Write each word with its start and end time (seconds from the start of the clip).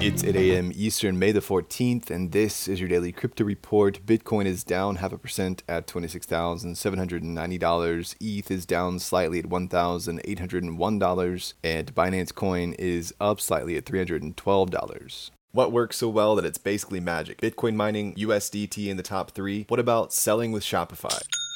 It's 0.00 0.22
8 0.22 0.36
a.m. 0.36 0.70
Eastern, 0.76 1.18
May 1.18 1.32
the 1.32 1.40
14th, 1.40 2.08
and 2.08 2.30
this 2.30 2.68
is 2.68 2.78
your 2.78 2.88
daily 2.88 3.10
crypto 3.10 3.42
report. 3.42 4.06
Bitcoin 4.06 4.46
is 4.46 4.62
down 4.62 4.94
half 4.96 5.12
a 5.12 5.18
percent 5.18 5.64
at 5.68 5.88
$26,790. 5.88 8.14
ETH 8.20 8.48
is 8.48 8.64
down 8.64 9.00
slightly 9.00 9.40
at 9.40 9.46
$1,801, 9.46 11.54
and 11.64 11.94
Binance 11.96 12.32
Coin 12.32 12.76
is 12.78 13.12
up 13.20 13.40
slightly 13.40 13.76
at 13.76 13.86
$312. 13.86 15.30
What 15.50 15.72
works 15.72 15.96
so 15.96 16.08
well 16.08 16.36
that 16.36 16.44
it's 16.44 16.58
basically 16.58 17.00
magic? 17.00 17.40
Bitcoin 17.40 17.74
mining, 17.74 18.14
USDT 18.14 18.86
in 18.86 18.98
the 18.98 19.02
top 19.02 19.32
three. 19.32 19.64
What 19.66 19.80
about 19.80 20.12
selling 20.12 20.52
with 20.52 20.62
Shopify? 20.62 21.20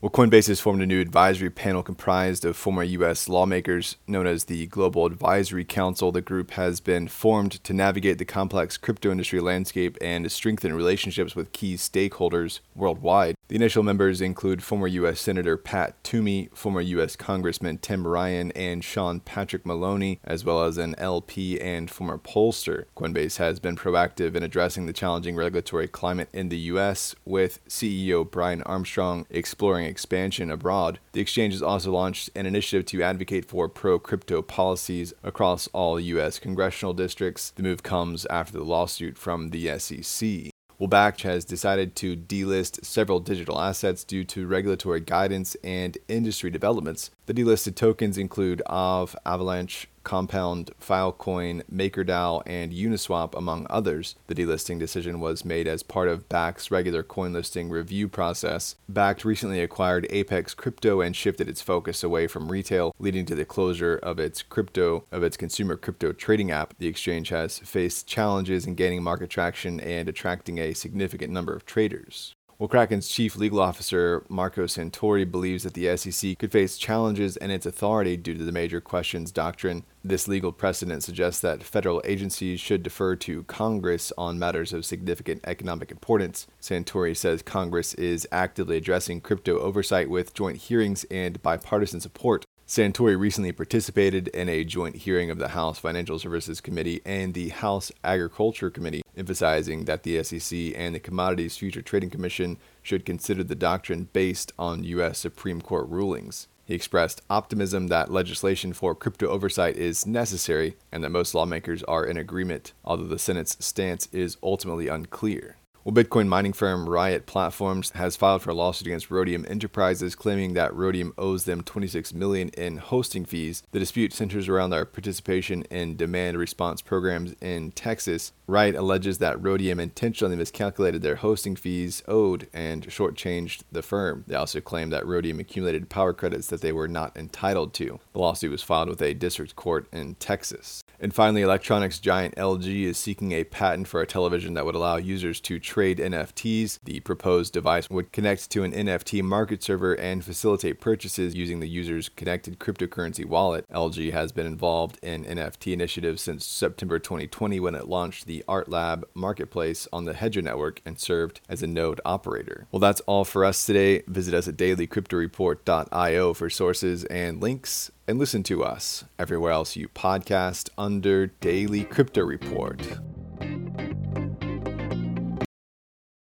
Well, 0.00 0.12
Coinbase 0.12 0.46
has 0.46 0.60
formed 0.60 0.80
a 0.80 0.86
new 0.86 1.00
advisory 1.00 1.50
panel 1.50 1.82
comprised 1.82 2.44
of 2.44 2.56
former 2.56 2.84
U.S. 2.84 3.28
lawmakers 3.28 3.96
known 4.06 4.28
as 4.28 4.44
the 4.44 4.66
Global 4.66 5.04
Advisory 5.04 5.64
Council. 5.64 6.12
The 6.12 6.20
group 6.20 6.52
has 6.52 6.78
been 6.78 7.08
formed 7.08 7.64
to 7.64 7.72
navigate 7.72 8.18
the 8.18 8.24
complex 8.24 8.76
crypto 8.76 9.10
industry 9.10 9.40
landscape 9.40 9.98
and 10.00 10.30
strengthen 10.30 10.72
relationships 10.72 11.34
with 11.34 11.50
key 11.50 11.74
stakeholders 11.74 12.60
worldwide. 12.76 13.34
The 13.48 13.56
initial 13.56 13.82
members 13.82 14.20
include 14.20 14.62
former 14.62 14.86
U.S. 14.86 15.20
Senator 15.20 15.56
Pat 15.56 16.04
Toomey, 16.04 16.48
former 16.54 16.82
U.S. 16.82 17.16
Congressman 17.16 17.78
Tim 17.78 18.06
Ryan, 18.06 18.52
and 18.52 18.84
Sean 18.84 19.18
Patrick 19.18 19.66
Maloney, 19.66 20.20
as 20.22 20.44
well 20.44 20.62
as 20.62 20.78
an 20.78 20.94
LP 20.98 21.60
and 21.60 21.90
former 21.90 22.18
pollster. 22.18 22.84
Coinbase 22.96 23.38
has 23.38 23.58
been 23.58 23.74
proactive 23.74 24.36
in 24.36 24.44
addressing 24.44 24.86
the 24.86 24.92
challenging 24.92 25.34
regulatory 25.34 25.88
climate 25.88 26.28
in 26.32 26.50
the 26.50 26.58
U.S., 26.58 27.16
with 27.24 27.58
CEO 27.68 28.30
Brian 28.30 28.62
Armstrong 28.62 29.26
exploring 29.30 29.87
expansion 29.88 30.50
abroad. 30.50 31.00
The 31.12 31.20
exchange 31.20 31.54
has 31.54 31.62
also 31.62 31.90
launched 31.90 32.30
an 32.36 32.46
initiative 32.46 32.86
to 32.86 33.02
advocate 33.02 33.46
for 33.46 33.68
pro 33.68 33.98
crypto 33.98 34.42
policies 34.42 35.12
across 35.22 35.66
all 35.68 35.98
U.S. 35.98 36.38
congressional 36.38 36.94
districts. 36.94 37.50
The 37.56 37.62
move 37.62 37.82
comes 37.82 38.26
after 38.26 38.52
the 38.52 38.64
lawsuit 38.64 39.18
from 39.18 39.50
the 39.50 39.78
SEC. 39.78 40.52
Well, 40.78 40.88
Bakkt 40.88 41.22
has 41.22 41.44
decided 41.44 41.96
to 41.96 42.16
delist 42.16 42.84
several 42.84 43.18
digital 43.18 43.60
assets 43.60 44.04
due 44.04 44.22
to 44.26 44.46
regulatory 44.46 45.00
guidance 45.00 45.56
and 45.64 45.98
industry 46.06 46.50
developments. 46.50 47.10
The 47.26 47.34
delisted 47.34 47.74
tokens 47.74 48.16
include 48.16 48.62
Aave, 48.70 49.16
Avalanche, 49.26 49.88
Compound, 50.08 50.70
Filecoin, 50.80 51.62
MakerDAO, 51.70 52.42
and 52.46 52.72
Uniswap, 52.72 53.36
among 53.36 53.66
others. 53.68 54.14
The 54.26 54.34
delisting 54.34 54.78
decision 54.78 55.20
was 55.20 55.44
made 55.44 55.68
as 55.68 55.82
part 55.82 56.08
of 56.08 56.30
Bakkt's 56.30 56.70
regular 56.70 57.02
coin 57.02 57.34
listing 57.34 57.68
review 57.68 58.08
process. 58.08 58.76
Bakkt 58.90 59.26
recently 59.26 59.60
acquired 59.60 60.06
Apex 60.08 60.54
Crypto 60.54 61.02
and 61.02 61.14
shifted 61.14 61.46
its 61.46 61.60
focus 61.60 62.02
away 62.02 62.26
from 62.26 62.50
retail, 62.50 62.94
leading 62.98 63.26
to 63.26 63.34
the 63.34 63.44
closure 63.44 63.96
of 63.96 64.18
its 64.18 64.42
crypto 64.42 65.04
of 65.12 65.22
its 65.22 65.36
consumer 65.36 65.76
crypto 65.76 66.12
trading 66.12 66.50
app. 66.50 66.72
The 66.78 66.86
exchange 66.86 67.28
has 67.28 67.58
faced 67.58 68.06
challenges 68.06 68.66
in 68.66 68.76
gaining 68.76 69.02
market 69.02 69.28
traction 69.28 69.78
and 69.78 70.08
attracting 70.08 70.56
a 70.56 70.72
significant 70.72 71.34
number 71.34 71.52
of 71.52 71.66
traders. 71.66 72.34
Well, 72.58 72.66
Kraken's 72.66 73.06
chief 73.06 73.36
legal 73.36 73.60
officer, 73.60 74.24
Marco 74.28 74.64
Santori, 74.64 75.30
believes 75.30 75.62
that 75.62 75.74
the 75.74 75.96
SEC 75.96 76.36
could 76.40 76.50
face 76.50 76.76
challenges 76.76 77.36
in 77.36 77.52
its 77.52 77.66
authority 77.66 78.16
due 78.16 78.34
to 78.34 78.42
the 78.42 78.50
major 78.50 78.80
questions 78.80 79.30
doctrine. 79.30 79.84
This 80.02 80.26
legal 80.26 80.50
precedent 80.50 81.04
suggests 81.04 81.40
that 81.42 81.62
federal 81.62 82.02
agencies 82.04 82.58
should 82.58 82.82
defer 82.82 83.14
to 83.14 83.44
Congress 83.44 84.12
on 84.18 84.40
matters 84.40 84.72
of 84.72 84.84
significant 84.84 85.42
economic 85.44 85.92
importance. 85.92 86.48
Santori 86.60 87.16
says 87.16 87.42
Congress 87.42 87.94
is 87.94 88.26
actively 88.32 88.78
addressing 88.78 89.20
crypto 89.20 89.60
oversight 89.60 90.10
with 90.10 90.34
joint 90.34 90.56
hearings 90.56 91.04
and 91.12 91.40
bipartisan 91.40 92.00
support. 92.00 92.44
Santori 92.68 93.18
recently 93.18 93.50
participated 93.50 94.28
in 94.28 94.46
a 94.50 94.62
joint 94.62 94.94
hearing 94.94 95.30
of 95.30 95.38
the 95.38 95.48
House 95.48 95.78
Financial 95.78 96.18
Services 96.18 96.60
Committee 96.60 97.00
and 97.06 97.32
the 97.32 97.48
House 97.48 97.90
Agriculture 98.04 98.68
Committee, 98.68 99.00
emphasizing 99.16 99.86
that 99.86 100.02
the 100.02 100.22
SEC 100.22 100.74
and 100.76 100.94
the 100.94 101.00
Commodities 101.00 101.56
Future 101.56 101.80
Trading 101.80 102.10
Commission 102.10 102.58
should 102.82 103.06
consider 103.06 103.42
the 103.42 103.54
doctrine 103.54 104.10
based 104.12 104.52
on 104.58 104.84
U.S. 104.84 105.16
Supreme 105.16 105.62
Court 105.62 105.88
rulings. 105.88 106.46
He 106.66 106.74
expressed 106.74 107.22
optimism 107.30 107.86
that 107.86 108.12
legislation 108.12 108.74
for 108.74 108.94
crypto 108.94 109.28
oversight 109.28 109.78
is 109.78 110.04
necessary 110.04 110.76
and 110.92 111.02
that 111.02 111.08
most 111.08 111.34
lawmakers 111.34 111.82
are 111.84 112.04
in 112.04 112.18
agreement, 112.18 112.74
although 112.84 113.04
the 113.04 113.18
Senate's 113.18 113.56
stance 113.64 114.08
is 114.12 114.36
ultimately 114.42 114.88
unclear. 114.88 115.56
Well, 115.88 116.04
Bitcoin 116.04 116.28
mining 116.28 116.52
firm 116.52 116.86
Riot 116.86 117.24
Platforms 117.24 117.92
has 117.94 118.14
filed 118.14 118.42
for 118.42 118.50
a 118.50 118.54
lawsuit 118.54 118.88
against 118.88 119.10
Rhodium 119.10 119.46
Enterprises, 119.48 120.14
claiming 120.14 120.52
that 120.52 120.74
Rhodium 120.74 121.14
owes 121.16 121.44
them 121.44 121.62
26 121.62 122.12
million 122.12 122.50
in 122.50 122.76
hosting 122.76 123.24
fees. 123.24 123.62
The 123.72 123.78
dispute 123.78 124.12
centers 124.12 124.50
around 124.50 124.68
their 124.68 124.84
participation 124.84 125.62
in 125.70 125.96
demand 125.96 126.36
response 126.36 126.82
programs 126.82 127.34
in 127.40 127.70
Texas. 127.70 128.32
Riot 128.46 128.74
alleges 128.74 129.16
that 129.16 129.42
Rhodium 129.42 129.80
intentionally 129.80 130.36
miscalculated 130.36 131.00
their 131.00 131.16
hosting 131.16 131.56
fees 131.56 132.02
owed 132.06 132.48
and 132.52 132.86
shortchanged 132.88 133.62
the 133.72 133.80
firm. 133.80 134.24
They 134.26 134.34
also 134.34 134.60
claim 134.60 134.90
that 134.90 135.06
Rhodium 135.06 135.40
accumulated 135.40 135.88
power 135.88 136.12
credits 136.12 136.48
that 136.48 136.60
they 136.60 136.72
were 136.72 136.88
not 136.88 137.16
entitled 137.16 137.72
to. 137.74 137.98
The 138.12 138.18
lawsuit 138.18 138.50
was 138.50 138.62
filed 138.62 138.90
with 138.90 139.00
a 139.00 139.14
district 139.14 139.56
court 139.56 139.88
in 139.90 140.16
Texas. 140.16 140.84
And 141.00 141.14
finally, 141.14 141.42
electronics 141.42 141.98
giant 141.98 142.34
LG 142.36 142.84
is 142.84 142.98
seeking 142.98 143.32
a 143.32 143.44
patent 143.44 143.88
for 143.88 144.00
a 144.00 144.06
television 144.06 144.54
that 144.54 144.64
would 144.64 144.74
allow 144.74 144.96
users 144.96 145.40
to 145.42 145.58
trade 145.58 145.98
NFTs. 145.98 146.78
The 146.82 147.00
proposed 147.00 147.52
device 147.52 147.88
would 147.88 148.12
connect 148.12 148.50
to 148.50 148.64
an 148.64 148.72
NFT 148.72 149.22
market 149.22 149.62
server 149.62 149.94
and 149.94 150.24
facilitate 150.24 150.80
purchases 150.80 151.34
using 151.34 151.60
the 151.60 151.68
user's 151.68 152.08
connected 152.08 152.58
cryptocurrency 152.58 153.24
wallet. 153.24 153.64
LG 153.72 154.12
has 154.12 154.32
been 154.32 154.46
involved 154.46 154.98
in 155.02 155.24
NFT 155.24 155.72
initiatives 155.72 156.22
since 156.22 156.44
September 156.44 156.98
2020 156.98 157.60
when 157.60 157.74
it 157.74 157.88
launched 157.88 158.26
the 158.26 158.44
Art 158.48 158.68
Lab 158.68 159.06
marketplace 159.14 159.86
on 159.92 160.04
the 160.04 160.14
Hedera 160.14 160.42
network 160.42 160.80
and 160.84 160.98
served 160.98 161.40
as 161.48 161.62
a 161.62 161.66
node 161.66 162.00
operator. 162.04 162.66
Well, 162.72 162.80
that's 162.80 163.00
all 163.02 163.24
for 163.24 163.44
us 163.44 163.64
today. 163.64 164.02
Visit 164.06 164.34
us 164.34 164.48
at 164.48 164.56
dailycryptoreport.io 164.56 166.34
for 166.34 166.50
sources 166.50 167.04
and 167.04 167.40
links 167.40 167.90
and 168.08 168.18
listen 168.18 168.42
to 168.42 168.64
us 168.64 169.04
everywhere 169.18 169.52
else 169.52 169.76
you 169.76 169.86
podcast 169.88 170.70
under 170.78 171.26
Daily 171.26 171.84
Crypto 171.84 172.24
Report. 172.24 172.80